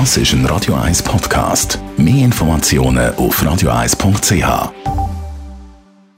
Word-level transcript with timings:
Das 0.00 0.16
ist 0.16 0.32
ein 0.32 0.44
Radio 0.46 0.74
1 0.74 1.04
Podcast. 1.04 1.78
Mehr 1.96 2.24
Informationen 2.24 3.14
auf 3.14 3.40
radio1.ch. 3.40 4.72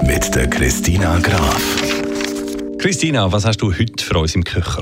Mit 0.02 0.34
der 0.34 0.48
Christina 0.48 1.18
Graf. 1.18 1.82
Christina, 2.78 3.30
was 3.30 3.44
hast 3.44 3.58
du 3.58 3.70
heute 3.70 4.02
für 4.02 4.18
uns 4.18 4.34
im 4.34 4.44
Köcher? 4.44 4.80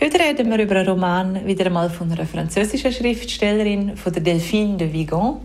Heute 0.00 0.18
reden 0.18 0.50
wir 0.50 0.58
über 0.58 0.74
einen 0.74 0.88
Roman 0.88 1.46
wieder 1.46 1.66
einmal 1.66 1.90
von 1.90 2.10
einer 2.10 2.26
französischen 2.26 2.92
Schriftstellerin, 2.92 3.96
von 3.96 4.12
der 4.12 4.22
Delphine 4.22 4.76
de 4.76 4.92
Vigan. 4.92 5.36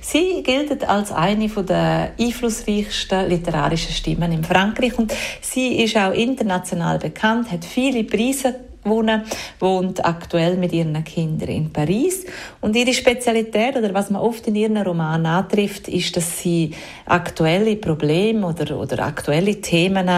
Sie 0.00 0.42
gilt 0.42 0.82
als 0.88 1.12
eine 1.12 1.46
der 1.46 2.12
einflussreichsten 2.18 3.28
literarischen 3.28 3.92
Stimmen 3.92 4.32
in 4.32 4.44
Frankreich 4.44 4.98
und 4.98 5.12
sie 5.42 5.82
ist 5.84 5.94
auch 5.98 6.12
international 6.12 6.98
bekannt, 6.98 7.52
hat 7.52 7.66
viele 7.66 8.04
Preise 8.04 8.69
wohnen, 8.84 9.22
wohnt 9.58 10.04
aktuell 10.04 10.56
mit 10.56 10.72
ihren 10.72 11.02
Kindern 11.04 11.48
in 11.48 11.72
Paris. 11.72 12.24
Und 12.60 12.76
ihre 12.76 12.94
Spezialität, 12.94 13.76
oder 13.76 13.92
was 13.92 14.10
man 14.10 14.22
oft 14.22 14.46
in 14.46 14.54
ihren 14.54 14.78
Romanen 14.78 15.26
antrifft, 15.26 15.88
ist, 15.88 16.16
dass 16.16 16.40
sie 16.40 16.72
aktuelle 17.06 17.76
Probleme 17.76 18.46
oder, 18.46 18.78
oder 18.78 19.04
aktuelle 19.04 19.60
Themen 19.60 20.08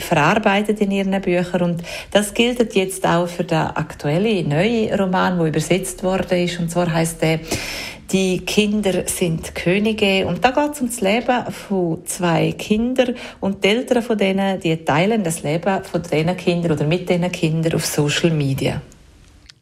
verarbeitet 0.00 0.80
in 0.80 0.90
ihren 0.90 1.20
Büchern. 1.20 1.62
Und 1.62 1.82
das 2.10 2.34
gilt 2.34 2.74
jetzt 2.74 3.06
auch 3.06 3.28
für 3.28 3.44
den 3.44 3.58
aktuellen 3.58 4.48
neuen 4.48 4.92
Roman, 4.98 5.38
der 5.38 5.46
übersetzt 5.46 6.02
worden 6.02 6.38
ist. 6.38 6.58
Und 6.58 6.70
zwar 6.70 6.92
heißt 6.92 7.22
der 7.22 7.40
die 8.12 8.38
Kinder 8.40 9.04
sind 9.06 9.54
Könige. 9.54 10.26
Und 10.26 10.44
da 10.44 10.50
geht 10.50 10.74
es 10.74 10.80
um 10.80 10.86
das 10.88 11.00
Leben 11.00 11.52
von 11.52 12.04
zwei 12.06 12.52
Kindern. 12.52 13.14
Und 13.40 13.64
die 13.64 13.68
Eltern 13.68 14.02
von 14.02 14.16
denen, 14.16 14.60
die 14.60 14.76
teilen 14.76 15.24
das 15.24 15.42
Leben 15.42 15.84
von 15.84 16.02
diesen 16.02 16.36
Kindern 16.36 16.72
oder 16.72 16.86
mit 16.86 17.08
diesen 17.08 17.30
Kindern 17.32 17.74
auf 17.74 17.86
Social 17.86 18.30
Media. 18.30 18.80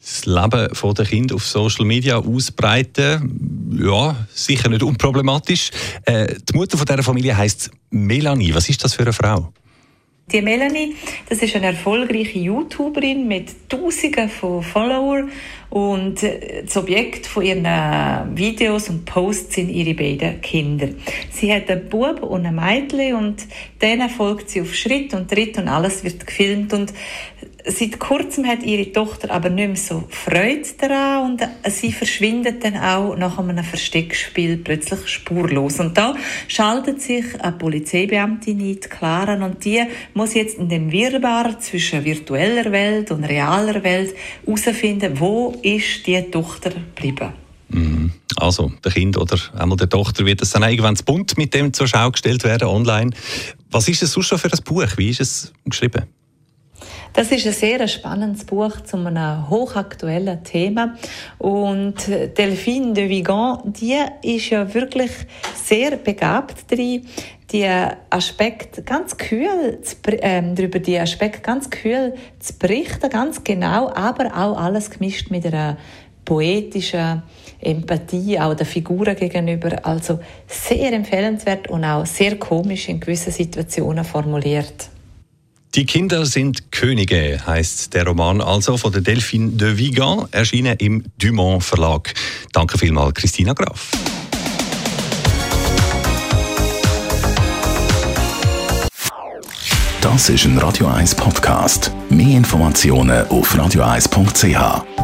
Das 0.01 0.27
Leben 0.27 0.95
der 0.95 1.07
Kinder 1.07 1.35
auf 1.35 1.47
Social 1.47 1.87
Media 1.87 2.19
ausbreiten, 2.19 3.79
ja, 3.83 4.15
sicher 4.35 4.69
nicht 4.69 4.83
unproblematisch. 4.83 5.71
Äh, 6.05 6.35
die 6.47 6.55
Mutter 6.55 6.77
von 6.77 6.85
dieser 6.85 7.03
Familie 7.03 7.35
heißt 7.35 7.71
Melanie. 7.89 8.55
Was 8.55 8.69
ist 8.69 8.85
das 8.85 8.95
für 8.95 9.03
eine 9.03 9.15
Frau? 9.15 9.51
Die 10.33 10.41
Melanie, 10.41 10.97
das 11.29 11.43
ist 11.43 11.55
eine 11.55 11.67
erfolgreiche 11.67 12.39
YouTuberin 12.39 13.29
mit 13.29 13.69
Tausenden 13.69 14.31
von 14.31 14.63
Followern 14.63 15.31
und 15.69 16.23
äh, 16.23 16.63
das 16.65 16.79
Objekt 16.79 17.27
von 17.27 17.45
ihren 17.45 17.67
Videos 18.35 18.89
und 18.89 19.05
Posts 19.05 19.57
sind 19.57 19.69
ihre 19.69 19.93
beiden 19.93 20.41
Kinder. 20.41 20.89
Sie 21.31 21.53
hat 21.53 21.69
einen 21.69 21.91
Bub 21.91 22.23
und 22.23 22.47
ein 22.47 22.55
Mädchen 22.55 23.17
und 23.17 23.47
denen 23.83 24.09
folgt 24.09 24.49
sie 24.49 24.63
auf 24.63 24.75
Schritt 24.75 25.13
und 25.13 25.31
Tritt 25.31 25.59
und 25.59 25.69
alles 25.69 26.03
wird 26.05 26.27
gefilmt 26.27 26.73
und 26.73 26.95
Seit 27.67 27.99
kurzem 27.99 28.47
hat 28.47 28.63
ihre 28.63 28.93
Tochter 28.93 29.31
aber 29.31 29.49
nicht 29.49 29.69
mehr 29.69 29.77
so 29.77 30.05
Freude 30.11 30.69
daran 30.79 31.31
und 31.31 31.49
sie 31.71 31.93
verschwindet 31.93 32.63
dann 32.63 32.77
auch 32.77 33.17
nach 33.17 33.39
einem 33.39 33.65
Versteckspiel 33.65 34.59
plötzlich 34.59 35.09
spurlos. 35.09 35.81
Und 35.81 35.97
da 35.97 36.15
schaltet 36.47 37.01
sich 37.01 37.25
eine 37.41 37.53
Polizeibeamtin 37.53 38.61
ein, 38.61 38.81
Clara, 38.81 39.43
und 39.43 39.65
die 39.65 39.83
muss 40.13 40.35
jetzt 40.35 40.59
in 40.59 40.69
dem 40.69 40.93
Wirrwarr 40.93 41.59
zwischen 41.59 42.05
virtueller 42.05 42.71
Welt 42.71 43.11
und 43.11 43.25
realer 43.25 43.83
Welt 43.83 44.15
herausfinden, 44.45 45.19
wo 45.19 45.55
ist 45.63 46.07
die 46.07 46.21
Tochter 46.31 46.69
geblieben. 46.69 47.33
Mhm. 47.69 48.13
Also, 48.37 48.73
der 48.85 48.93
Kind 48.93 49.17
oder 49.17 49.39
einmal 49.57 49.79
der 49.79 49.89
Tochter 49.89 50.27
wird 50.27 50.43
es 50.43 50.51
dann 50.51 50.65
irgendwann 50.65 50.97
bunt 51.07 51.39
mit 51.39 51.55
dem 51.55 51.73
zur 51.73 51.87
Schau 51.87 52.11
gestellt 52.11 52.45
werden 52.45 52.69
online. 52.69 53.13
Was 53.71 53.89
ist 53.89 54.03
es 54.03 54.13
sonst 54.13 54.27
schon 54.27 54.39
für 54.39 54.53
ein 54.53 54.65
Buch? 54.65 54.87
Wie 54.97 55.09
ist 55.09 55.21
es 55.21 55.53
geschrieben? 55.65 56.03
Das 57.17 57.31
ist 57.31 57.47
ein 57.47 57.53
sehr 57.53 57.87
spannendes 57.87 58.45
Buch 58.45 58.81
zu 58.81 58.97
einem 58.97 59.49
hochaktuellen 59.49 60.43
Thema. 60.43 60.97
Und 61.39 62.09
Delphine 62.09 62.93
de 62.93 63.09
Vigan, 63.09 63.61
die 63.67 63.97
ist 64.23 64.51
ja 64.51 64.75
wirklich 64.75 65.13
sehr 65.55 65.93
begabt 65.97 66.69
drin, 66.73 67.07
die 67.53 67.69
Aspekte 68.11 68.83
ganz 68.83 69.17
kühl 69.17 69.79
zu, 69.83 69.97
äh, 70.11 70.43
darüber 70.57 70.81
die 70.81 70.99
Aspekte 70.99 71.41
ganz 71.41 71.71
kühl 71.71 72.15
zu 72.41 72.59
berichten, 72.59 73.09
ganz 73.09 73.45
genau, 73.45 73.93
aber 73.95 74.37
auch 74.37 74.59
alles 74.59 74.91
gemischt 74.91 75.31
mit 75.31 75.47
einer 75.47 75.77
poetischen 76.25 77.23
Empathie 77.61 78.41
auch 78.41 78.55
der 78.55 78.67
Figuren 78.67 79.15
gegenüber. 79.15 79.87
Also 79.87 80.19
sehr 80.49 80.93
empfehlenswert 80.93 81.69
und 81.69 81.85
auch 81.85 82.07
sehr 82.07 82.41
komisch 82.41 82.89
in 82.89 82.99
gewissen 82.99 83.31
Situationen 83.31 84.05
formuliert. 84.05 84.91
Die 85.75 85.87
Kinder 85.87 86.25
sind 86.25 86.71
Könige, 86.71 87.41
heißt 87.45 87.95
der 87.95 88.07
Roman 88.07 88.41
also 88.41 88.77
von 88.77 88.93
der 88.93 89.01
Delphine 89.01 89.51
de 89.53 89.77
Vigan, 89.77 90.29
erschienen 90.31 90.77
im 90.79 91.03
Dumont 91.19 91.65
Verlag. 91.65 92.15
Danke 92.53 92.79
vielmals, 92.79 93.15
Christina 93.15 93.55
Graf. 93.55 93.91
Das 100.01 100.29
ist 100.29 100.45
ein 100.45 100.59
Radio 100.59 100.87
1 100.87 101.17
Podcast. 101.17 101.91
Mehr 102.09 102.37
Informationen 102.37 103.27
auf 103.27 103.53
radio1.ch. 103.57 105.04